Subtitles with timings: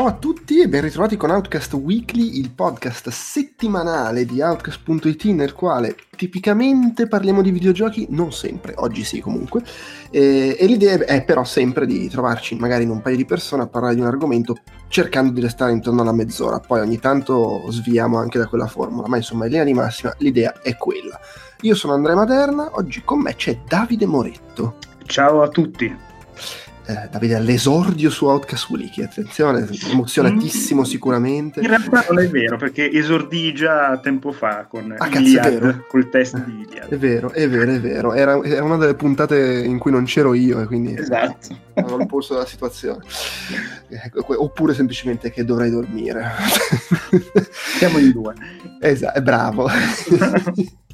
[0.00, 5.52] Ciao a tutti e ben ritrovati con Outcast Weekly, il podcast settimanale di Outcast.it nel
[5.52, 9.62] quale tipicamente parliamo di videogiochi, non sempre, oggi sì comunque,
[10.10, 13.66] e, e l'idea è però sempre di trovarci magari in un paio di persone a
[13.66, 14.56] parlare di un argomento
[14.88, 19.18] cercando di restare intorno alla mezz'ora, poi ogni tanto sviamo anche da quella formula, ma
[19.18, 21.20] insomma in linea di massima l'idea è quella.
[21.60, 24.76] Io sono Andrea Maderna, oggi con me c'è Davide Moretto.
[25.04, 26.08] Ciao a tutti.
[26.90, 31.60] Eh, Davide all'esordio su Outcast Wiki, attenzione, emozionatissimo sicuramente.
[31.60, 35.84] In realtà non è vero, perché esordì già tempo fa con Ah, cazzo, Iliad, vero.
[35.88, 36.88] col test di Iliad.
[36.88, 38.12] È vero, è vero, è vero.
[38.12, 41.56] Era, era una delle puntate in cui non c'ero io e quindi Esatto.
[41.74, 43.04] avevo il polso della situazione.
[43.88, 46.28] Ecco, Oppure semplicemente che dovrei dormire.
[47.78, 48.34] Siamo in due.
[48.82, 49.68] Esatto, bravo.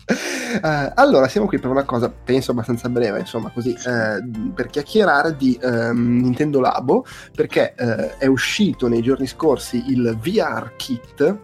[0.63, 4.23] Eh, allora, siamo qui per una cosa, penso abbastanza breve, insomma, così, eh,
[4.55, 7.05] per chiacchierare di ehm, Nintendo Labo,
[7.35, 11.39] perché eh, è uscito nei giorni scorsi il VR Kit,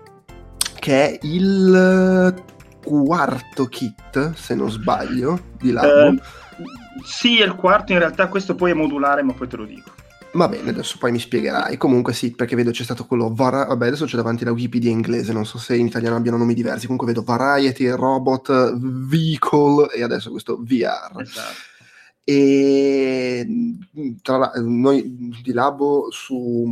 [0.79, 2.35] che è il
[2.85, 6.21] quarto kit, se non sbaglio, di Labo.
[7.05, 9.91] Sì, è il quarto, in realtà questo poi è modulare, ma poi te lo dico.
[10.35, 11.77] Va bene, adesso poi mi spiegherai.
[11.77, 13.33] Comunque sì, perché vedo c'è stato quello...
[13.35, 16.55] Vara- Vabbè, adesso c'è davanti la Wikipedia inglese, non so se in italiano abbiano nomi
[16.55, 16.87] diversi.
[16.87, 21.21] Comunque vedo Variety, Robot, Vehicle e adesso questo VR.
[21.21, 21.71] Esatto.
[22.25, 26.65] E mh, tra la- noi di Labo su,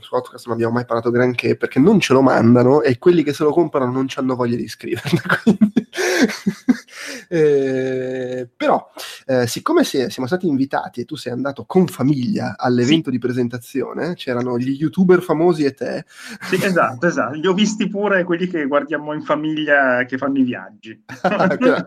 [0.00, 3.32] su Outcast non abbiamo mai parlato granché perché non ce lo mandano e quelli che
[3.32, 5.20] se lo comprano non ci hanno voglia di scriverlo.
[7.28, 8.90] Eh, però,
[9.24, 14.14] eh, siccome si- siamo stati invitati e tu sei andato con famiglia all'evento di presentazione,
[14.14, 16.04] c'erano gli youtuber famosi e te,
[16.42, 17.34] Sì, esatto, esatto.
[17.34, 21.04] Li ho visti pure quelli che guardiamo in famiglia che fanno i viaggi.
[21.58, 21.86] Che-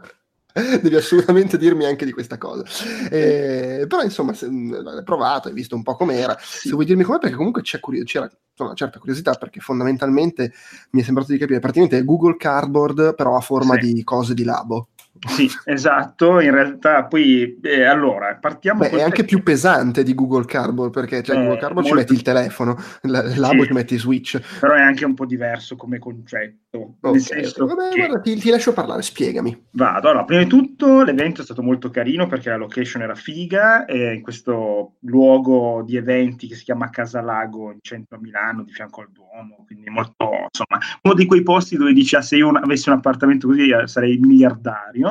[0.81, 2.63] Devi assolutamente dirmi anche di questa cosa.
[3.11, 6.37] Eh, però, insomma, se, l'hai provato, hai visto un po' com'era.
[6.39, 10.53] Se vuoi dirmi com'è, perché comunque c'è curio- c'era insomma, una certa curiosità, perché fondamentalmente
[10.91, 13.91] mi è sembrato di capire, praticamente è Google Cardboard, però a forma Sì.
[13.93, 14.87] di cose di labo.
[15.27, 16.39] Sì, esatto.
[16.39, 19.25] In realtà, poi, eh, allora, partiamo Beh, è anche tecnico.
[19.27, 22.75] più pesante di Google Cardboard, perché cioè, Eh, Google Cardboard ci molto- metti il telefono,
[23.03, 23.67] l- labo Sì.
[23.67, 24.59] ci metti Switch.
[24.59, 26.97] Però è anche un po' diverso come concetto.
[26.99, 29.65] Ok, Nel senso Vabbè, che- guarda, ti, ti lascio parlare, spiegami.
[29.71, 30.09] Vado.
[30.09, 34.13] Allora, prima di tutto l'evento è stato molto carino perché la location era figa, eh,
[34.15, 39.01] in questo luogo di eventi che si chiama Casalago in centro a Milano, di fianco
[39.01, 40.13] al Duomo, quindi molto,
[40.51, 43.87] insomma, uno di quei posti dove dici, ah, se io avessi un appartamento così eh,
[43.87, 45.04] sarei miliardario.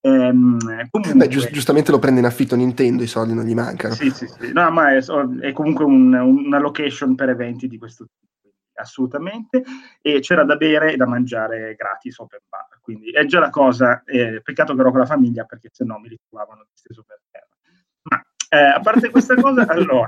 [0.00, 0.58] Ehm,
[0.90, 3.94] comunque, Beh, gius- giustamente lo prende in affitto Nintendo, i soldi non gli mancano.
[3.94, 4.52] sì, sì, sì.
[4.52, 4.98] No, ma è,
[5.40, 9.62] è comunque un- una location per eventi di questo tipo, assolutamente.
[10.00, 14.02] E c'era da bere e da mangiare gratis open bar, quindi è già la cosa.
[14.04, 17.46] eh, peccato che ero con la famiglia perché se no mi ritrovavano disteso per terra.
[18.04, 20.04] Ma eh, a parte questa cosa, allora,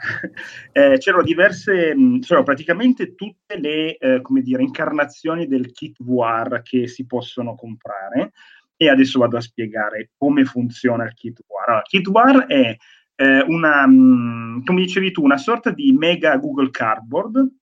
[0.72, 6.60] eh, c'erano diverse, mh, c'erano praticamente tutte le, eh, come dire, incarnazioni del kit VR
[6.62, 8.32] che si possono comprare.
[8.76, 11.64] E adesso vado a spiegare come funziona il kit VR.
[11.66, 12.76] Allora, il kit VR è
[13.16, 17.52] eh, una, mh, come dicevi tu, una sorta di mega Google Cardboard.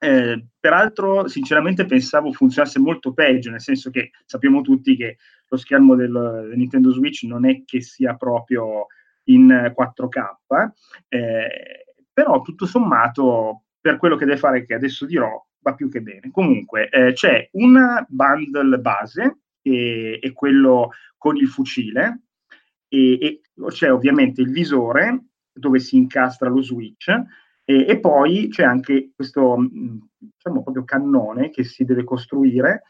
[0.00, 5.94] Eh, peraltro, sinceramente, pensavo funzionasse molto peggio, nel senso che sappiamo tutti che lo schermo
[5.94, 6.12] del,
[6.48, 8.86] del Nintendo Switch non è che sia proprio
[9.24, 10.70] in eh, 4K,
[11.08, 16.00] eh, però tutto sommato, per quello che deve fare, che adesso dirò, va più che
[16.00, 16.30] bene.
[16.30, 22.22] Comunque, eh, c'è una bundle base, che è quello con il fucile,
[22.88, 27.08] e, e c'è ovviamente il visore dove si incastra lo switch
[27.64, 32.84] e, e poi c'è anche questo mh, diciamo proprio cannone che si deve costruire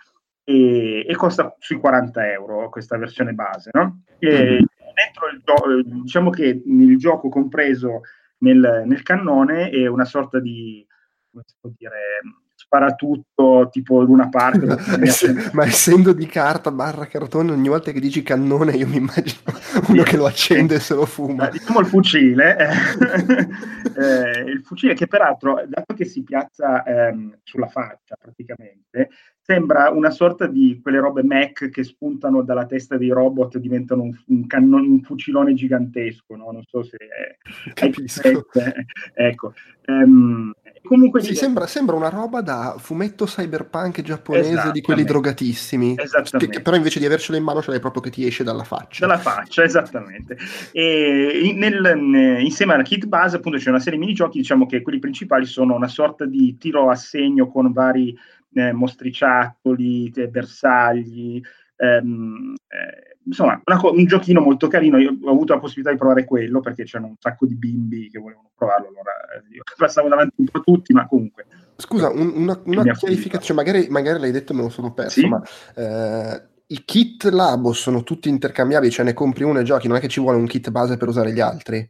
[0.44, 4.02] e, e costa sui 40 euro questa versione base no?
[4.18, 4.62] E
[4.94, 5.42] dentro il
[5.78, 8.02] eh, diciamo che il gioco compreso
[8.38, 10.86] nel, nel cannone è una sorta di
[11.30, 12.20] come si può dire
[12.68, 17.98] sparatutto tipo Luna dove Ma, ess- ma essendo di carta barra cartone, ogni volta che
[18.00, 19.40] dici cannone, io mi immagino
[19.88, 21.48] uno che lo accende e se lo fuma.
[21.48, 22.68] Eh, diciamo il fucile, eh,
[23.96, 29.08] eh, il fucile che peraltro, dato che si piazza ehm, sulla faccia praticamente,
[29.40, 34.02] sembra una sorta di quelle robe Mac che spuntano dalla testa dei robot e diventano
[34.02, 36.50] un, un, cannon- un fucilone gigantesco, no?
[36.52, 36.98] non so se...
[37.00, 38.20] hai Capisco.
[38.20, 38.86] presente.
[39.14, 39.54] ecco.
[39.86, 40.52] Ehm,
[40.88, 45.94] comunque Sì, sembra, sembra una roba da fumetto cyberpunk giapponese di quelli drogatissimi.
[45.96, 46.48] Esattamente.
[46.56, 49.06] Che- Però invece di avercelo in mano ce l'hai proprio che ti esce dalla faccia.
[49.06, 50.36] Dalla faccia, esattamente.
[50.72, 54.98] E nel- insieme alla kit base, appunto, c'è una serie di minigiochi, diciamo che quelli
[54.98, 58.16] principali sono una sorta di tiro a segno con vari
[58.54, 61.40] eh, mostriciattoli, bersagli,
[61.76, 66.24] ehm, eh, insomma co- un giochino molto carino, io ho avuto la possibilità di provare
[66.24, 70.34] quello perché c'erano un sacco di bimbi che volevano provarlo, allora eh, io passavo davanti
[70.38, 71.46] un po' a tutti, ma comunque
[71.76, 75.28] Scusa, un- una, una chiarificazione, magari, magari l'hai detto e me lo sono perso, Sì.
[75.28, 75.40] ma
[75.76, 80.00] eh, i kit Labo sono tutti intercambiabili, cioè ne compri uno e giochi, non è
[80.00, 81.88] che ci vuole un kit base per usare gli altri.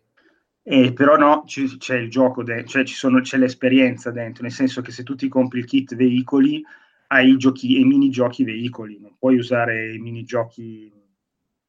[0.63, 4.53] Eh, però no, ci- c'è il gioco, de- cioè ci sono- c'è l'esperienza dentro, nel
[4.53, 6.63] senso che se tu ti compri il kit veicoli,
[7.07, 10.93] hai i giochi, i minigiochi veicoli, non puoi usare i minigiochi,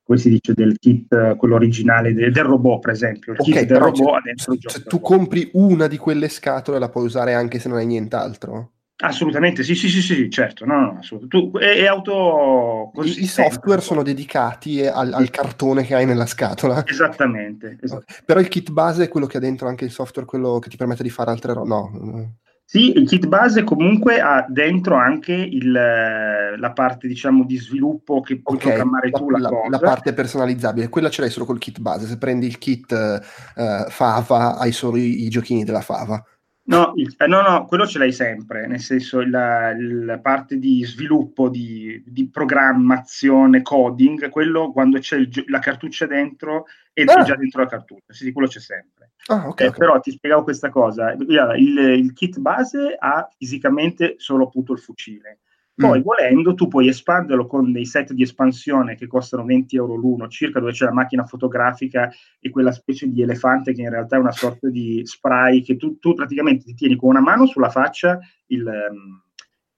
[0.09, 3.33] come si dice, del kit, quello originale de- del robot, per esempio.
[3.33, 4.73] Il Ok, kit del robot se- ha dentro il se, gioco.
[4.73, 7.85] se del tu compri una di quelle scatole la puoi usare anche se non hai
[7.85, 8.71] nient'altro.
[9.01, 13.81] Assolutamente, sì, sì, sì, sì, certo, no, no, tu- è, è auto I, i software
[13.81, 16.83] sono dedicati al, al cartone che hai nella scatola.
[16.87, 17.77] Esattamente.
[17.87, 18.23] Ok.
[18.25, 20.75] Però il kit base è quello che ha dentro anche il software, quello che ti
[20.75, 21.67] permette di fare altre robe.
[21.69, 22.33] No.
[22.71, 28.21] Sì, il kit base comunque ha dentro anche il, eh, la parte, diciamo, di sviluppo
[28.21, 29.69] che puoi Ok, programmare tu la, la- cosa.
[29.69, 32.05] la parte personalizzabile, quella ce l'hai solo col kit base.
[32.05, 36.23] Se prendi il kit eh, Fava, hai solo i, i giochini della Fava.
[36.69, 40.83] No, il- eh, no, no, quello ce l'hai sempre, nel senso la, la parte di
[40.85, 47.21] sviluppo, di, di programmazione, coding, quello quando c'è il la cartuccia dentro e Ah.
[47.21, 49.11] è già dentro la cartuccia, sì, quello c'è sempre.
[49.27, 49.61] Ah, ok.
[49.61, 49.77] Eh, ok.
[49.77, 55.39] Però ti spiegavo questa cosa, il, il kit base ha fisicamente solo appunto il fucile,
[55.79, 56.03] poi Mm.
[56.03, 60.59] volendo tu puoi espanderlo con dei set di espansione che costano 20 euro l'uno circa,
[60.59, 64.33] dove c'è la macchina fotografica e quella specie di elefante che in realtà è una
[64.33, 68.67] sorta di spray che tu, tu praticamente ti tieni con una mano sulla faccia il,
[68.67, 69.23] ehm,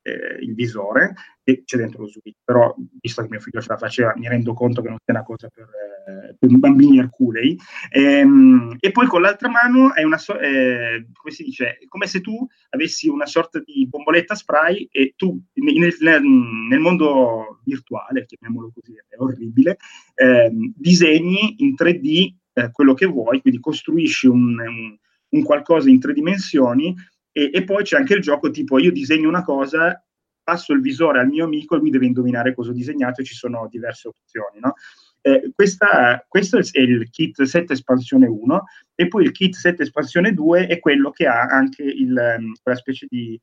[0.02, 1.14] eh, il visore
[1.44, 4.54] e c'è dentro lo switch, però visto che mio figlio ce la faceva mi rendo
[4.54, 5.91] conto che non sia una cosa per, eh,
[6.38, 7.58] per bambini erculei
[7.90, 12.08] Ehm, e poi con l'altra mano hai una so- eh, come si dice, è come
[12.08, 16.22] se tu avessi una sorta di bomboletta spray e tu nel, nel-
[16.70, 19.78] nel mondo virtuale, chiamiamolo così, è orribile,
[20.16, 24.98] ehm, disegni in 3D eh, quello che vuoi, quindi costruisci un, un-
[25.30, 26.94] un qualcosa in tre dimensioni
[27.32, 30.04] e, e poi c'è anche il gioco tipo io disegno una cosa,
[30.44, 33.34] passo il visore al mio amico e lui deve indovinare cosa ho disegnato e ci
[33.36, 34.74] sono diverse opzioni, no?
[35.22, 38.64] Eh, questa- questo è il kit 7 espansione 1
[38.96, 42.78] e poi il kit 7 espansione 2 è quello che ha anche il, ehm, quella
[42.78, 43.40] specie di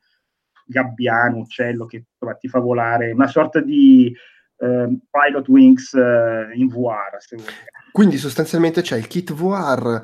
[0.67, 4.15] gabbiano, uccello che insomma, ti fa volare, una sorta di
[4.61, 7.17] ehm, pilot wings eh, in VR.
[7.93, 10.03] Quindi sostanzialmente c'è il kit VR,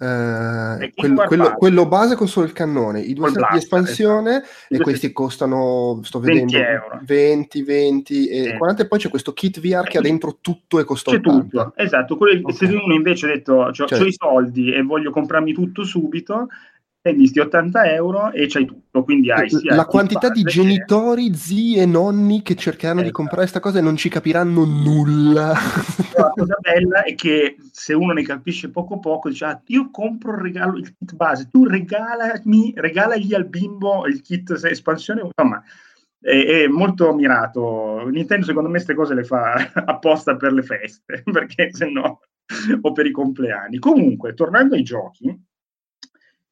[0.00, 1.54] eh, quello, quello- base.
[1.56, 4.74] quello base con solo il cannone, i due set di espansione esatto.
[4.74, 7.00] E questi costano, sto 20 vedendo, euro.
[7.02, 8.56] 20, 20 e Sì.
[8.56, 11.40] 40 e poi c'è questo kit VR che ha dentro tutto e costa C'è 80.
[11.40, 12.16] tutto, esatto.
[12.16, 12.54] Quello- Ok.
[12.54, 16.48] Se uno invece ha detto ho Cioè- i soldi e voglio comprarmi tutto subito,
[17.08, 19.02] spendi sti 80 euro e c'hai tutto.
[19.02, 23.06] Quindi hai sia La quantità di base che- genitori, zii e nonni che cercheranno di
[23.06, 23.18] Esatto.
[23.18, 25.54] comprare questa cosa e non ci capiranno nulla.
[26.16, 30.32] La cosa bella è che se uno ne capisce poco poco, dice ah, io compro
[30.32, 35.62] il regalo, il kit base, tu regalami, regalagli al bimbo il kit espansione, insomma
[36.20, 38.08] è, è molto mirato.
[38.08, 39.54] Nintendo secondo me queste cose le fa
[39.86, 42.20] apposta per le feste, perché se no,
[42.80, 43.78] o per i compleanni.
[43.78, 45.46] Comunque, tornando ai giochi,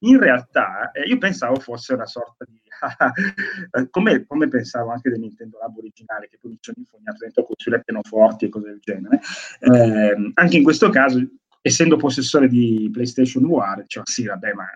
[0.01, 2.61] in realtà eh, io pensavo fosse una sorta di
[3.81, 7.45] eh, come, come pensavo anche del Nintendo Lab originale che poi mi sono infognato dentro
[7.45, 9.21] con sulle pianoforti e cose del genere
[9.61, 11.19] Ehm, anche in questo caso
[11.61, 14.67] essendo possessore di PlayStation VR dicevo sì vabbè ma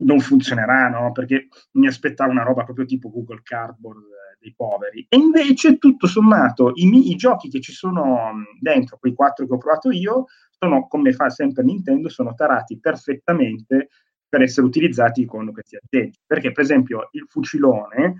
[0.00, 1.12] non funzionerà no?
[1.12, 5.04] perché mi aspettavo una roba proprio tipo Google Cardboard eh, dei poveri.
[5.08, 9.46] E invece tutto sommato i, mi- i giochi che ci sono mh, dentro quei quattro
[9.46, 13.88] che ho provato io sono come fa sempre Nintendo sono tarati perfettamente
[14.28, 16.18] per essere utilizzati con questi aggeggi.
[16.26, 18.16] Perché, per esempio, il fucilone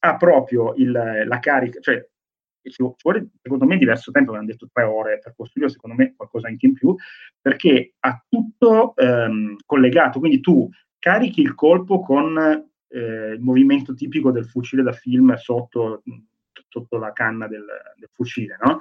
[0.00, 2.04] ha proprio il- la carica, cioè
[2.62, 5.96] ci vu- ci vuole secondo me diverso tempo, avevano detto tre ore per costruirlo, secondo
[5.96, 6.94] me qualcosa anche in più,
[7.40, 12.38] perché ha tutto ehm, collegato, quindi tu carichi il colpo con
[12.88, 16.02] eh, il movimento tipico del fucile da film sotto,
[16.68, 17.64] sotto la canna del,
[17.96, 18.80] del fucile, no?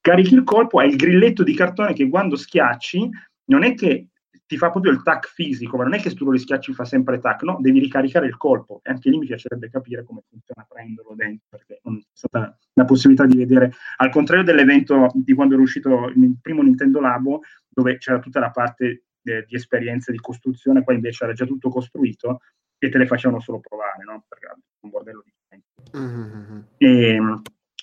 [0.00, 3.08] Carichi il colpo, hai il grilletto di cartone che quando schiacci
[3.44, 4.08] non è che
[4.46, 6.84] ti fa proprio il tac fisico, ma non è che se tu lo rischiacci fa
[6.84, 8.80] sempre tac, no, devi ricaricare il colpo.
[8.82, 12.84] E anche lì mi piacerebbe capire come funziona prenderlo dentro, perché non c'è stata la
[12.84, 17.98] possibilità di vedere, al contrario dell'evento di quando era uscito il primo Nintendo Labo, dove
[17.98, 22.40] c'era tutta la parte eh, di esperienza di costruzione, poi invece era già tutto costruito
[22.78, 24.24] e te le facevano solo provare, no?
[24.28, 24.46] Perché
[24.80, 25.96] un bordello di gente.
[25.96, 26.66] Mhm.
[26.76, 27.18] E,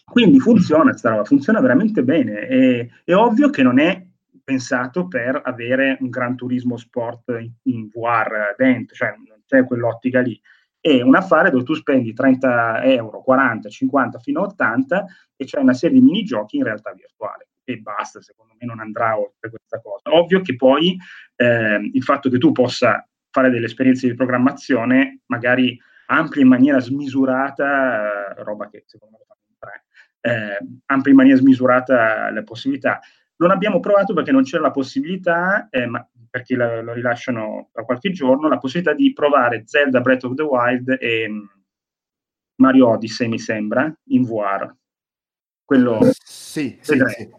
[0.03, 2.47] quindi funziona roba, funziona veramente bene.
[2.47, 4.05] E, è ovvio che non è
[4.49, 10.21] pensato per avere un gran turismo sport in, in VR dentro, cioè non c'è quell'ottica
[10.21, 10.41] lì.
[10.79, 15.59] è un affare dove tu spendi 30 euro, 40, 50 fino a 80 e c'è
[15.59, 19.79] una serie di minigiochi in realtà virtuale e basta, secondo me non andrà oltre questa
[19.79, 20.15] cosa.
[20.17, 20.97] Ovvio che poi
[21.35, 26.79] eh, il fatto che tu possa fare delle esperienze di programmazione magari amplia in maniera
[26.79, 29.83] smisurata, eh, roba che secondo me fanno in tre,
[30.21, 32.99] eh, amplia in maniera smisurata le possibilità.
[33.39, 37.85] Non abbiamo provato perché non c'era la possibilità, eh, ma perché la, lo rilasciano tra
[37.85, 41.45] qualche giorno, la possibilità di provare Zelda Breath of the Wild e mm,
[42.55, 44.73] Mario Odyssey, mi sembra, in VR.
[45.63, 47.29] Quello sì, sì, sì.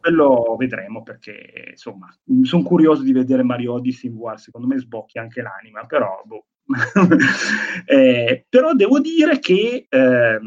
[0.00, 5.18] Quello vedremo perché, insomma, sono curioso di vedere Mario Odyssey in VR, secondo me sbocchi
[5.18, 6.46] anche l'anima, però, boh.
[7.86, 9.86] eh, però devo dire che...
[9.88, 10.40] Eh,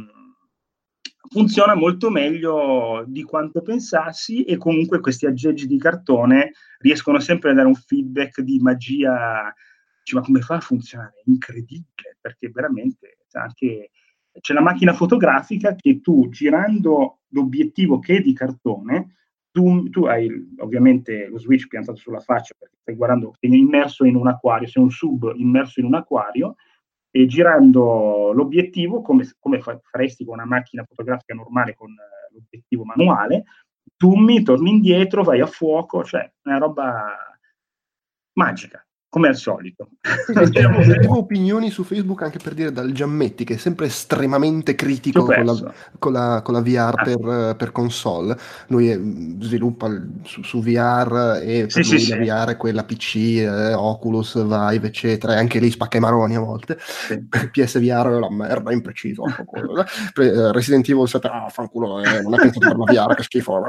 [1.30, 7.54] funziona molto meglio di quanto pensassi e comunque questi aggeggi di cartone riescono sempre a
[7.54, 9.54] dare un feedback di magia.
[10.04, 11.22] Cioè, ma come fa a funzionare?
[11.26, 13.92] Incredibile, perché veramente anche
[14.40, 19.16] c'è la macchina fotografica che tu girando l'obiettivo che è di cartone,
[19.52, 24.16] tu, tu hai ovviamente lo switch piantato sulla faccia perché stai guardando, sei immerso in
[24.16, 26.56] un acquario, sei un sub immerso in un acquario
[27.10, 33.44] e girando l'obiettivo come, come faresti con una macchina fotografica normale con eh, l'obiettivo manuale,
[33.98, 37.16] zoomi, torni indietro, vai a fuoco, cioè una roba
[38.34, 39.90] magica come al solito.
[40.34, 45.24] Leggevo, leggevo opinioni su Facebook anche per dire dal Giammetti, che è sempre estremamente critico
[45.24, 47.04] con la, con la, con la, VR ah.
[47.04, 48.38] per, per, console.
[48.68, 49.90] Lui è, sviluppa
[50.24, 52.22] su, su, VR e per sì, lui sì, la sì.
[52.22, 56.42] VR è quella PC, eh, Oculus, Vive, eccetera, e anche lì spacca i maroni a
[56.42, 56.78] volte.
[57.52, 59.24] PSVR è la merda, impreciso.
[59.26, 63.64] Eh, Resident Evil 7, ah, fanculo, eh, non è pensato per una VR, che schifo.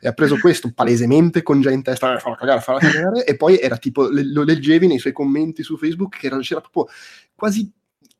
[0.00, 3.36] e ha preso questo palesemente con già in testa, eh, fa cagare, fa cagare, e
[3.36, 6.86] poi era tipo, lo, lo leggevi nei suoi commenti su Facebook che era, c'era proprio
[7.34, 7.70] quasi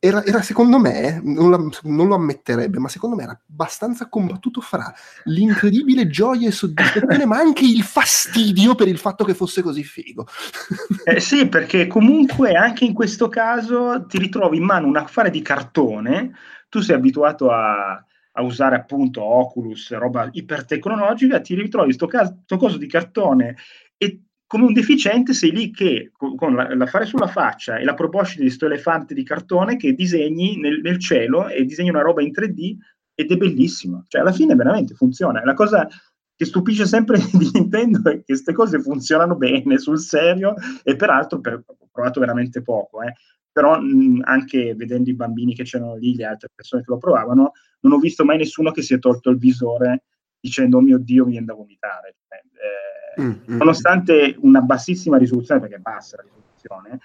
[0.05, 4.61] era, era, secondo me, non, la, non, lo ammetterebbe, ma secondo me era abbastanza combattuto
[4.61, 4.93] fra
[5.27, 10.27] l'incredibile gioia e soddisfazione, ma anche il fastidio per il fatto che fosse così figo.
[11.05, 15.41] Eh sì, perché comunque anche in questo caso ti ritrovi in mano un affare di
[15.41, 16.33] cartone,
[16.69, 22.89] tu sei abituato a, a usare appunto Oculus, roba ipertecnologica, ti ritrovi questo coso di
[22.89, 23.57] cartone
[23.97, 24.23] e
[24.53, 28.67] come un deficiente sei lì che con l'affare sulla faccia e la proboscide di questo
[28.67, 32.77] elefante di cartone che disegni nel, nel, cielo e disegni una roba in 3D
[33.15, 34.05] ed è bellissimo.
[34.09, 35.43] Cioè, alla fine veramente funziona.
[35.43, 35.89] La cosa
[36.37, 41.41] che stupisce sempre di Nintendo è che queste cose funzionano bene sul serio e peraltro
[41.41, 43.15] per, ho provato veramente poco, eh.
[43.51, 47.53] però mh, anche vedendo i bambini che c'erano lì, le altre persone che lo provavano,
[47.81, 50.03] non ho visto mai nessuno che si è tolto il visore
[50.39, 52.17] dicendo oh mio Dio mi viene da vomitare.
[52.29, 57.01] Eh, Mm, mm, nonostante una bassissima risoluzione, perché è bassa la risoluzione,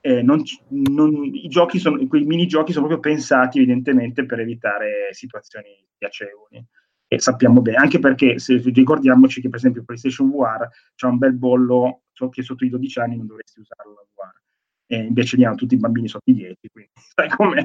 [0.00, 5.68] eh, non, non, i giochi sono, quei minigiochi sono proprio pensati evidentemente per evitare situazioni
[5.96, 6.64] piacevoli.
[7.06, 11.34] E sappiamo bene, anche perché se ricordiamoci che per esempio PlayStation VR c'è un bel
[11.34, 14.40] bollo so che sotto i 12 anni non dovresti usarlo la VR.
[14.86, 17.64] E invece lì hanno tutti i bambini sotto i 10, quindi sai com'è.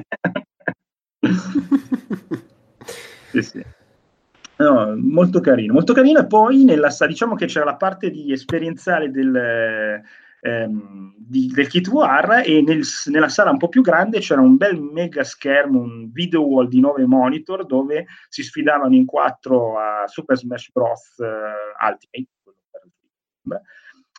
[3.32, 3.64] sì, sì.
[4.58, 6.18] No, molto carino, molto carino.
[6.20, 10.02] E poi nella, diciamo che c'era la parte di esperienziale del,
[10.40, 14.56] ehm, di, del kit VR e nel, nella sala un po' più grande c'era un
[14.56, 20.06] bel mega schermo, un video wall di 9 monitor dove si sfidavano in quattro a
[20.08, 21.14] Super Smash Bros.
[21.18, 22.28] Uh, Ultimate.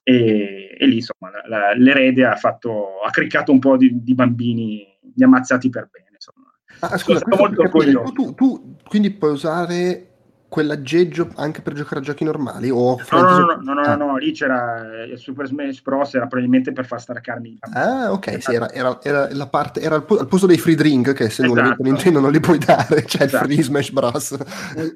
[0.03, 4.15] E, e, lì insomma la, la, l'erede ha, fatto, ha criccato un po' di, di
[4.15, 6.07] bambini, li ammazzati per bene.
[6.13, 6.47] Insomma.
[6.79, 7.69] Ah, scusa, molto
[8.13, 10.08] tu, tu, quindi puoi usare
[10.49, 12.69] quell'aggeggio anche per giocare a giochi normali?
[12.69, 13.95] O no, no, no, no, no, ah.
[13.95, 16.13] no, lì c'era il Super Smash Bros.
[16.15, 17.59] era probabilmente per far staccarmi.
[17.73, 20.75] Ah, ok, sì, era, era, era, la parte, era al, po- al posto dei free
[20.75, 21.61] drink che se esatto.
[21.61, 23.45] non Nintendo non li puoi dare, cioè esatto.
[23.45, 24.37] il free Smash Bros.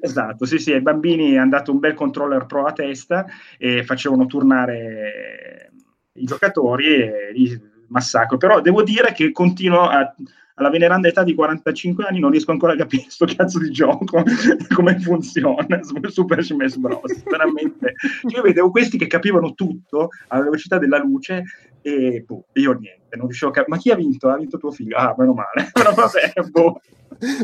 [0.00, 3.24] Esatto, sì, sì, ai bambini è andato un bel controller pro a testa
[3.56, 5.70] e facevano turnare
[6.14, 8.36] i giocatori e lì massacro.
[8.36, 10.12] Però devo dire che continuo a
[10.54, 14.22] alla veneranda età di 45 anni non riesco ancora a capire questo cazzo di gioco
[14.74, 17.22] come funziona Super Smash Bros.
[17.28, 17.94] Veramente,
[18.28, 21.44] io vedevo questi che capivano tutto alla velocità della luce
[21.82, 23.76] e boh, io niente, non riuscivo a capire.
[23.76, 24.28] Ma chi ha vinto?
[24.28, 24.96] Ha vinto tuo figlio?
[24.96, 25.68] Ah, meno male.
[25.72, 26.80] Però vabbè, boh.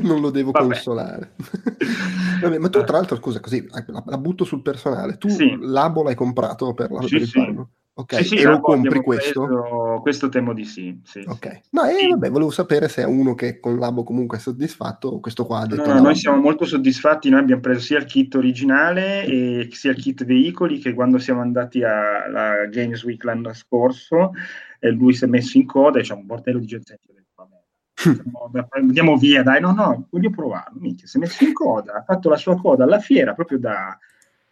[0.02, 0.64] Non lo devo vabbè.
[0.64, 1.32] consolare.
[2.40, 5.18] vabbè, ma tu, tra l'altro, scusa, così la, butto sul personale.
[5.18, 5.58] Tu sì.
[5.60, 7.64] l'abo l'hai comprato per, la, sì, per sì.
[8.00, 10.00] Ok, sì, sì, e lo compri questo?
[10.00, 11.00] Questo temo di sì.
[11.04, 14.40] sì ok, no, e vabbè, volevo sapere se è uno che con l'abo comunque è
[14.40, 17.98] soddisfatto questo qua ha detto no, no, noi siamo molto soddisfatti, noi abbiamo preso sia
[17.98, 23.22] il kit originale e sia il kit veicoli che quando siamo andati alla Games Week
[23.24, 24.32] l'anno scorso
[24.78, 26.98] eh, lui si è messo in coda e c'è un bordello di gente
[28.70, 30.78] andiamo via, dai, no, no, voglio provarlo.
[30.80, 33.98] Minchia, si è messo in coda, ha fatto la sua coda alla fiera proprio da,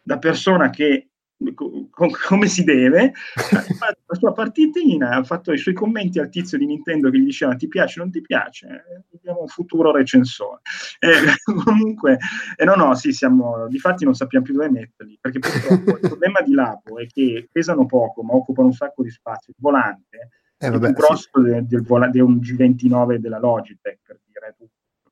[0.03, 1.08] da persona che
[1.55, 6.19] co- co- come si deve, ha fatto la sua partitina, ha fatto i suoi commenti
[6.19, 8.67] al tizio di Nintendo che gli diceva ti piace o non ti piace,
[9.15, 10.61] abbiamo un futuro recensore.
[10.99, 11.09] Eh,
[11.65, 12.19] comunque,
[12.57, 16.41] eh, no, no, sì, siamo, difatti non sappiamo più dove metterli, perché purtroppo il problema
[16.41, 19.53] di Labo è che pesano poco, ma occupano un sacco di spazio.
[19.53, 24.01] Il volante Eh, è vabbè, più grosso de- del, vola- di un G29 della Logitech,
[24.05, 24.57] per dire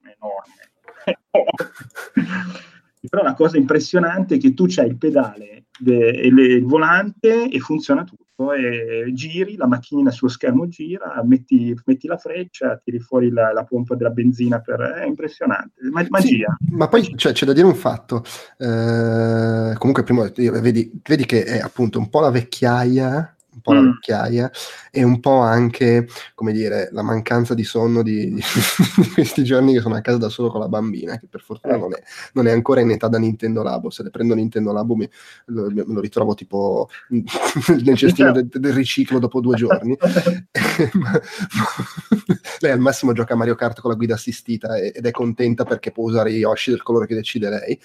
[0.02, 0.64] è enorme.
[3.08, 7.48] Però la cosa impressionante è che tu c'hai il pedale, de- e le- il volante
[7.48, 8.24] e funziona tutto.
[8.52, 13.64] E giri, la macchinina sullo schermo gira, metti, metti la freccia, tiri fuori la, la
[13.64, 14.60] pompa della benzina.
[14.60, 16.56] Per, è impressionante, Ma- Sì, magia.
[16.72, 18.22] ma poi c'è, c'è da dire un fatto.
[18.58, 20.28] Eh, comunque, prima
[20.60, 23.35] vedi, vedi che è appunto un po' la vecchiaia,
[23.66, 23.90] po' la Mm.
[23.92, 24.50] vecchiaia,
[24.92, 28.40] e un po' anche, come dire, la mancanza di sonno di, di
[29.12, 31.92] questi giorni che sono a casa da solo con la bambina, che per fortuna non
[31.92, 32.02] è,
[32.34, 33.90] non è ancora in età da Nintendo Labo.
[33.90, 35.10] Se le prendo Nintendo Labo mi-
[35.46, 39.96] lo- me lo ritrovo tipo nel cestino del, del riciclo dopo due giorni.
[40.94, 41.20] Ma-
[42.60, 45.90] lei al massimo gioca a Mario Kart con la guida assistita ed è contenta perché
[45.90, 47.80] può usare Yoshi del colore che decide lei.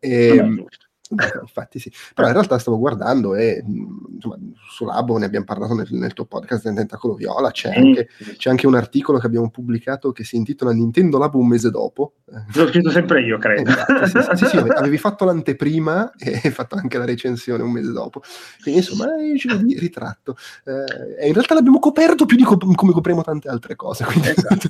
[0.00, 0.86] E, Vabbè, giusto.
[1.10, 4.36] Beh, infatti sì, però in realtà stavo guardando e insomma,
[4.70, 8.50] su Labo ne abbiamo parlato nel, nel tuo podcast del Tentacolo Viola, c'è anche, c'è
[8.50, 12.12] anche un articolo che abbiamo pubblicato che si intitola Nintendo Labo un mese dopo.
[12.52, 13.70] L'ho scritto sempre io, credo.
[13.70, 17.62] Esatto, sì, sì, sì, sì, ave- avevi fatto l'anteprima e hai fatto anche la recensione
[17.62, 18.22] un mese dopo.
[18.62, 20.36] Quindi insomma, eh, ci vedi, ritratto.
[20.64, 24.04] Eh, e in realtà l'abbiamo coperto più di co- come copriamo tante altre cose.
[24.04, 24.28] Quindi...
[24.28, 24.68] Esatto.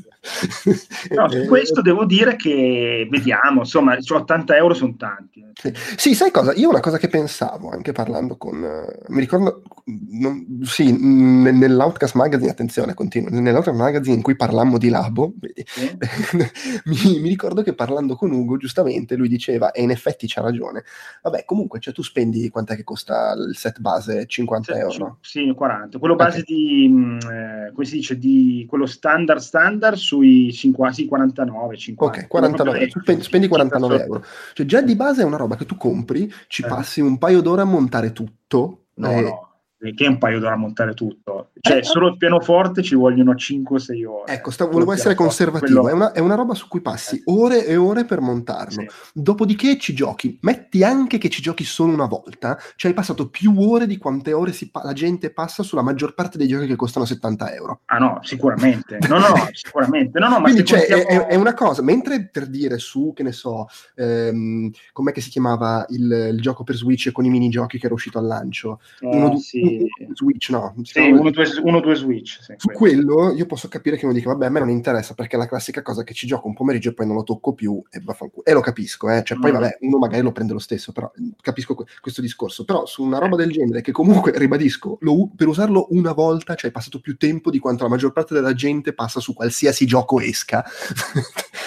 [1.15, 5.41] No, su Eh, questo devo dire che vediamo, insomma, cioè 80 euro sono tanti.
[5.41, 5.47] eh.
[5.55, 5.73] Sì.
[5.97, 6.53] Sì, sai cosa?
[6.55, 8.63] Io una cosa che pensavo anche parlando con.
[8.63, 9.63] eh, mi ricordo.
[10.11, 13.31] non- sì, nell'Outcast Magazine, attenzione, continuo.
[13.31, 15.97] Nell'Outcast Magazine in cui parlammo di Labo, vedi, Sì.
[16.85, 20.85] mi, mi ricordo che parlando con Ugo, giustamente, lui diceva, e in effetti c'ha ragione.
[21.23, 24.27] Vabbè, comunque, cioè, tu spendi quant'è che costa il set base?
[24.27, 25.19] 50 Sì, euro?
[25.23, 25.99] Sì, 40.
[25.99, 26.45] Quello base Ok.
[26.45, 32.19] di, mh, eh, come si dice, di quello standard standard sui 50, sì, 49, 50.
[32.21, 34.25] Ok, 49, tu spendi, spendi 49 euro.
[34.53, 36.18] Cioè, già di base è una roba che tu compri,
[36.49, 36.67] ci Eh.
[36.67, 38.87] passi un paio d'ore a montare tutto.
[38.95, 39.48] No, eh, no,
[39.95, 41.51] che è un paio d'ore a montare tutto.
[41.61, 44.33] Cioè, Eh, solo il pianoforte ci vogliono 5-6 ore.
[44.33, 45.83] Ecco, sta- volevo essere conservativo.
[45.83, 47.23] quello- È, una, è una roba su cui passi Eh.
[47.27, 48.81] ore e ore per montarlo.
[48.83, 48.89] Sì.
[49.15, 50.39] Dopodiché ci giochi.
[50.43, 52.59] Metti anche che ci giochi solo una volta.
[52.75, 56.15] Cioè, hai passato più ore di quante ore si pa- la gente passa sulla maggior
[56.15, 57.81] parte dei giochi che costano 70 euro.
[57.87, 58.99] Ah no, sicuramente.
[59.09, 60.19] No, no, sicuramente.
[60.19, 63.13] No, no, ma Quindi cioè, è, contiamo- è- è una cosa, mentre per dire su,
[63.15, 67.31] che ne so, ehm, com'è che si chiamava il, il gioco per Switch con i
[67.31, 68.81] minigiochi che era uscito al lancio?
[69.01, 69.68] Eh, Uno, sì.
[70.15, 70.75] Switch, no.
[70.83, 72.39] Sì, chiamava- uno, due, uno, due Switch.
[72.43, 73.15] sì, Su quello.
[73.15, 75.47] quello io posso capire che uno dica, vabbè, a me non interessa perché è la
[75.47, 78.45] classica cosa che ci gioco un pomeriggio e poi non lo tocco più e vaffanculo.
[78.45, 79.23] E lo capisco, eh.
[79.25, 79.55] Cioè, poi Mm.
[79.55, 82.65] vabbè, uno magari lo prende lo stesso, però eh, capisco que- questo discorso.
[82.65, 86.67] Però su una roba del genere, che comunque, ribadisco, lo per usarlo una volta, cioè
[86.67, 90.21] hai passato più tempo di quanto la maggior parte della gente passa su qualsiasi gioco
[90.21, 90.65] esca.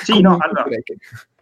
[0.03, 0.97] Sì, no, allora- che-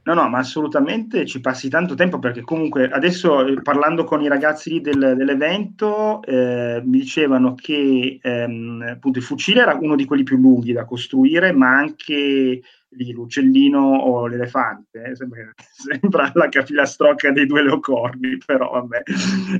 [0.09, 4.27] No, no, ma assolutamente ci passi tanto tempo perché comunque adesso eh, parlando con i
[4.27, 10.23] ragazzi del- dell'evento eh, mi dicevano che ehm, appunto il fucile era uno di quelli
[10.23, 17.31] più lunghi da costruire, ma anche lì, l'uccellino o l'elefante, eh, sembra, sembra la capilastrocca
[17.31, 19.03] dei due leocordi, però vabbè.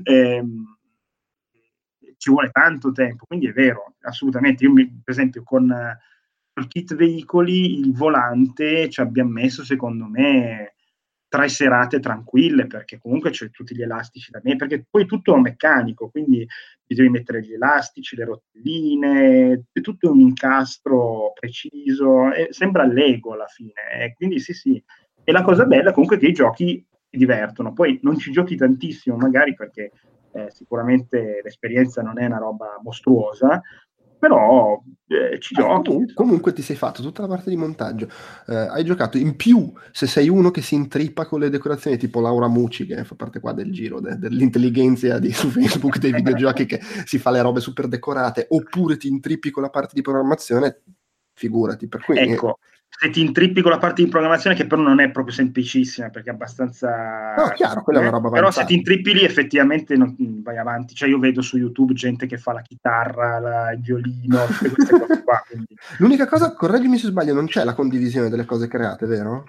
[0.04, 0.78] Ehm,
[2.18, 4.64] ci vuole tanto tempo, quindi è vero, assolutamente.
[4.64, 5.72] Io, mi, per esempio, con
[6.60, 10.76] il kit veicoli, il volante ci abbiamo messo, secondo me,
[11.28, 15.40] tre serate tranquille, perché comunque c'è tutti gli elastici da me, perché poi tutto è
[15.40, 16.46] meccanico, quindi
[16.86, 23.48] devi mettere gli elastici, le rotelline, è tutto un incastro preciso, e sembra Lego alla
[23.48, 24.84] fine, eh, quindi sì sì.
[25.24, 28.56] E la cosa bella comunque è che i giochi ti divertono, poi non ci giochi
[28.56, 29.92] tantissimo magari perché
[30.32, 33.62] eh, sicuramente l'esperienza non è una roba mostruosa,
[34.20, 35.90] però eh, ci Ah, giochi.
[35.90, 38.08] comu- comunque ti sei fatto tutta la parte di montaggio,
[38.48, 42.20] Eh, hai giocato in più se sei uno che si intrippa con le decorazioni tipo
[42.20, 46.66] Laura Mucci che fa parte qua del giro de- dell'intelligenza di, su Facebook dei videogiochi
[46.68, 50.82] che si fa le robe super decorate oppure ti intrippi con la parte di programmazione
[51.40, 52.60] figurati per cui Ecco,
[52.92, 56.32] se ti intrippi con la parte di programmazione, che però non è proprio semplicissima perché
[56.32, 57.34] è abbastanza.
[57.38, 58.66] No, chiaro, quella è una roba Però avanzata.
[58.68, 60.96] se ti intrippi lì, effettivamente non- vai avanti.
[60.96, 65.00] Cioè, io vedo su YouTube gente che fa la chitarra, la- il violino, tutte queste
[65.00, 65.42] cose qua.
[65.48, 69.46] quindi, l'unica cosa correggimi se sbaglio non c'è la condivisione delle cose create vero?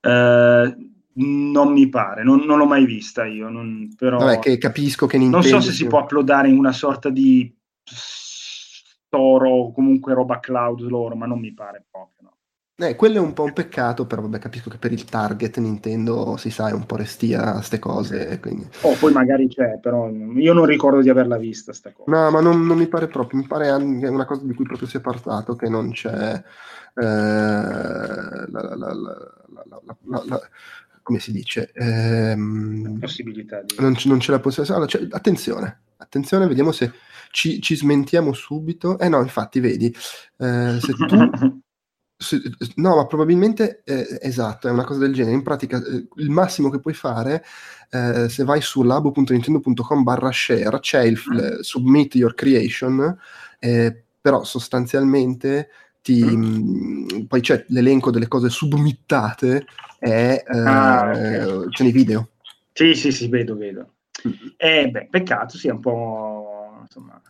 [0.00, 0.76] eh,
[1.20, 3.48] non mi pare, non, non l'ho mai vista io.
[3.48, 6.72] Non, però Vabbè che capisco che non Nintendo so se si può uploadare in una
[6.72, 7.52] sorta di
[9.08, 12.28] store o comunque roba cloud loro, ma non mi pare proprio.
[12.28, 12.36] no.
[12.80, 16.36] Eh, quello è un po' un peccato, però vabbè, capisco che per il target Nintendo
[16.36, 18.38] si sa è un po' restia a queste cose.
[18.40, 18.68] Quindi...
[18.82, 22.08] Oh, poi magari c'è, però io non ricordo di averla vista sta cosa.
[22.08, 24.86] No, ma non, non mi pare proprio, mi pare anche una cosa di cui proprio
[24.86, 26.34] si è parlato, che non c'è
[26.94, 30.40] eh, la, la, la,
[31.08, 31.70] come si dice?
[31.72, 33.74] Ehm, possibilità di...
[33.78, 34.74] non, non c'è la possibilità.
[34.74, 36.92] Allora, cioè, attenzione, attenzione, vediamo se
[37.30, 38.98] ci, ci, smentiamo subito.
[38.98, 41.60] Eh no, infatti, vedi, eh, se tu
[42.74, 45.36] No, ma probabilmente eh, esatto, è una cosa del genere.
[45.36, 47.44] In pratica, eh, il massimo che puoi fare,
[47.90, 51.60] eh, se vai su labo.nintendo.com barra share, c'è il mm.
[51.60, 53.16] submit your creation,
[53.60, 55.70] eh, però sostanzialmente
[56.08, 56.42] ti, mm.
[56.42, 59.66] mh, poi c'è l'elenco delle cose submittate
[59.98, 61.68] e eh, ah, okay.
[61.68, 62.30] c'è nei video.
[62.72, 63.92] Sì, sì, sì, vedo, vedo.
[64.26, 64.32] Mm.
[64.56, 67.20] Eh, beh, peccato, sia un po', insomma,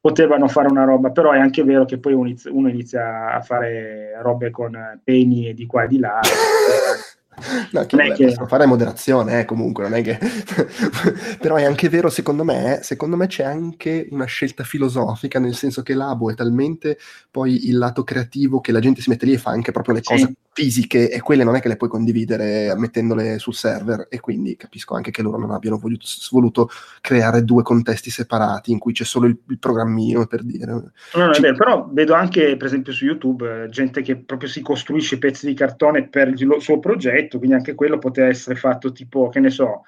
[0.00, 4.50] potevano fare una roba, però è anche vero che poi uno inizia a fare robe
[4.50, 6.20] con peni di qua e di là.
[7.70, 8.36] No, che, vabbè, che...
[8.46, 10.18] fare moderazione, eh, comunque, non è che...
[11.38, 15.82] Però è anche vero, secondo me, secondo me c'è anche una scelta filosofica, nel senso
[15.82, 16.98] che l'abo è talmente
[17.30, 20.02] poi il lato creativo che la gente si mette lì e fa anche proprio le
[20.02, 20.34] cose sì.
[20.52, 24.94] fisiche e quelle non è che le puoi condividere mettendole sul server e quindi capisco
[24.94, 26.68] anche che loro non abbiano voluto, voluto
[27.00, 30.66] creare due contesti separati in cui c'è solo il, il programmino per dire.
[30.66, 31.40] No, no, Ci...
[31.40, 35.54] vero, però vedo anche, per esempio, su YouTube gente che proprio si costruisce pezzi di
[35.54, 39.50] cartone per il suo progetto progetto, quindi anche quello poteva essere fatto tipo, che ne
[39.50, 39.82] so,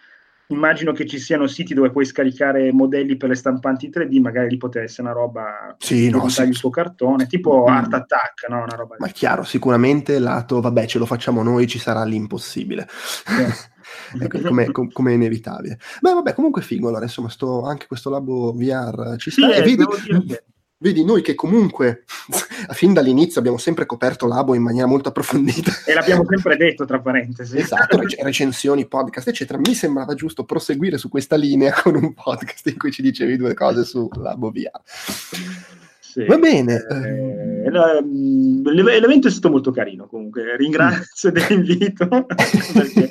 [0.48, 4.56] immagino che ci siano siti dove puoi scaricare modelli per le stampanti 3D, magari lì
[4.56, 6.42] poteva essere una roba sì, no, sì.
[6.42, 7.72] il suo cartone, tipo mm.
[7.72, 8.62] Art Attack, no?
[8.62, 12.86] Una roba Ma chiaro, sicuramente lato, vabbè, ce lo facciamo noi, ci sarà l'impossibile.
[12.88, 13.74] Sì.
[14.20, 15.78] ecco, come, com, come inevitabile.
[16.00, 16.88] Beh, vabbè, comunque figo.
[16.88, 19.52] Allora, insomma, sto, anche questo labo VR ci sta.
[19.52, 19.84] Sì, e vedi,
[20.78, 22.04] Vedi, noi che comunque
[22.72, 25.72] fin dall'inizio abbiamo sempre coperto l'abo in maniera molto approfondita.
[25.86, 27.56] E l'abbiamo sempre detto, tra parentesi.
[27.56, 29.58] Esatto, rec- recensioni, podcast, eccetera.
[29.58, 33.54] Mi sembrava giusto proseguire su questa linea con un podcast in cui ci dicevi due
[33.54, 34.70] cose su labo via.
[35.98, 36.24] Sì.
[36.26, 36.84] Va bene.
[36.90, 40.56] Eh, l'evento è stato molto carino comunque.
[40.56, 42.06] Ringrazio dell'invito
[42.72, 43.10] perché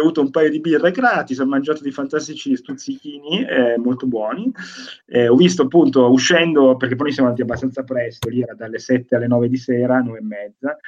[0.00, 4.52] ho avuto un paio di birre gratis, ho mangiato dei fantastici stuzzichini eh, molto buoni.
[5.06, 9.16] Eh, ho visto appunto uscendo, perché poi siamo andati abbastanza presto, lì era dalle 7
[9.16, 10.78] alle 9 di sera, 9 e mezza.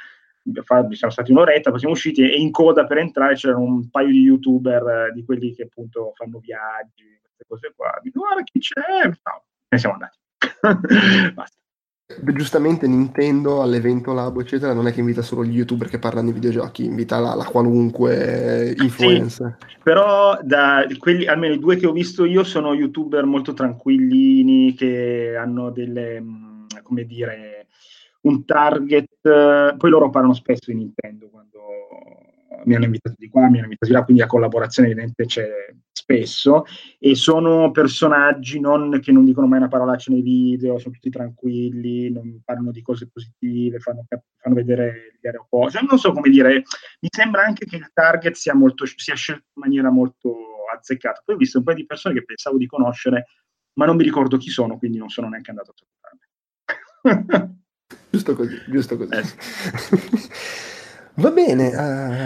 [0.43, 4.21] Siamo stati un'oretta, poi siamo usciti e in coda per entrare c'erano un paio di
[4.21, 7.99] youtuber eh, di quelli che appunto fanno viaggi, queste cose qua.
[8.01, 9.05] Dico, guarda chi c'è?
[9.05, 10.17] No, ne siamo andati.
[11.33, 11.60] Basta.
[12.33, 16.33] Giustamente Nintendo all'evento Labo, eccetera, non è che invita solo gli youtuber che parlano di
[16.33, 19.57] videogiochi, invita la, la qualunque influencer.
[19.59, 24.73] Sì, però da quelli, almeno i due che ho visto io sono youtuber molto tranquillini,
[24.73, 27.67] che hanno delle, mm, come dire,
[28.21, 31.59] un target, poi loro parlano spesso di Nintendo quando
[32.65, 35.47] mi hanno invitato di qua, mi hanno invitato di là, quindi la collaborazione evidente c'è
[35.91, 36.65] spesso
[36.97, 42.11] e sono personaggi non, che non dicono mai una parolaccia nei video, sono tutti tranquilli,
[42.11, 45.77] non parlano di cose positive, fanno, fanno vedere gli aeroporti.
[45.87, 46.63] Non so come dire,
[46.99, 50.35] mi sembra anche che il target sia, molto, sia scelto in maniera molto
[50.73, 51.21] azzeccata.
[51.23, 53.25] Poi ho visto un paio di persone che pensavo di conoscere,
[53.73, 55.75] ma non mi ricordo chi sono, quindi non sono neanche andato a
[57.03, 57.49] trovarli.
[58.09, 59.13] giusto così, giusto così.
[59.13, 60.79] Eh.
[61.15, 61.67] Va bene,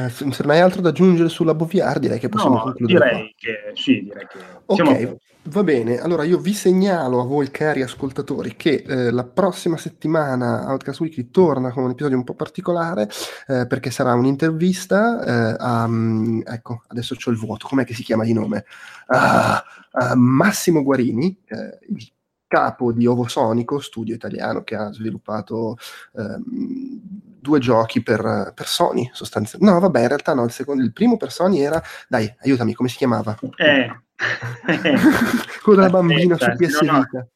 [0.06, 3.10] uh, se non hai altro da aggiungere sulla VR direi che possiamo no, concludere.
[3.10, 5.98] Direi che sì, direi che Ok, va bene.
[6.00, 11.32] Allora io vi segnalo a voi cari ascoltatori che eh, la prossima settimana Outcast Weekly
[11.32, 13.10] torna con un episodio un po' particolare
[13.48, 18.04] eh, perché sarà un'intervista eh, a um, ecco, adesso c'ho il vuoto, com'è che si
[18.04, 18.66] chiama di nome?
[19.08, 22.12] Uh, Massimo Guarini, eh, il
[22.48, 25.78] capo di Ovosonico, studio italiano che ha sviluppato
[26.16, 29.74] ehm, due giochi per, per Sony sostanzialmente.
[29.74, 32.90] No, vabbè, in realtà no, il, secondo, il primo per Sony era, dai, aiutami, come
[32.90, 33.38] si chiamava?
[33.58, 34.02] Eh.
[35.62, 37.30] Quello della bambina su PS no, no.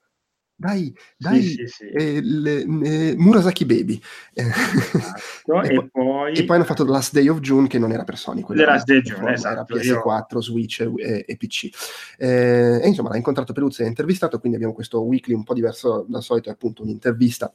[0.56, 1.88] Dai, dai, sì, sì, sì.
[1.88, 4.02] Eh, le, eh, Murasaki Baby.
[4.34, 6.34] Esatto, e, e, poi...
[6.34, 6.56] e, poi...
[6.56, 8.98] hanno fatto The Last Day of June, che non era per Sony, The Last Day
[8.98, 10.42] of June, esatto, era PS4, io...
[10.42, 11.70] Switch e, e PC.
[12.18, 16.06] Eh, e insomma, l'ha incontrato Peruzzi e intervistato, quindi abbiamo questo weekly un po' diverso
[16.10, 17.54] dal solito, è appunto un'intervista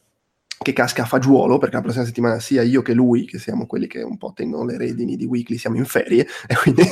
[0.65, 3.87] che casca a fagiolo, perché la prossima settimana sia io che lui, che siamo quelli
[3.87, 6.27] che un po' tengono le redini di Weekly, siamo in ferie.
[6.47, 6.83] E quindi...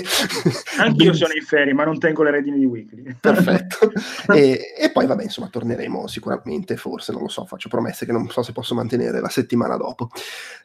[0.79, 3.17] Anche io sono in ferie, ma non tengo le redini di Weekly.
[3.19, 3.93] Perfetto.
[4.33, 8.29] e, e, poi, vabbè, insomma, torneremo sicuramente, forse, non lo so, faccio promesse che non
[8.29, 10.11] so se posso mantenere la settimana dopo.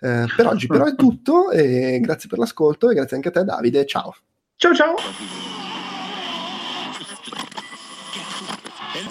[0.01, 3.43] Eh, per oggi però è tutto, e grazie per l'ascolto e grazie anche a te
[3.43, 4.15] Davide, ciao.
[4.55, 4.95] Ciao ciao!